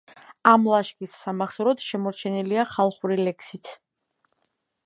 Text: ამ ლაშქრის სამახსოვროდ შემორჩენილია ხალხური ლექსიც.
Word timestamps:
ამ 0.51 0.63
ლაშქრის 0.71 1.13
სამახსოვროდ 1.25 1.85
შემორჩენილია 1.89 2.67
ხალხური 2.73 3.19
ლექსიც. 3.29 3.75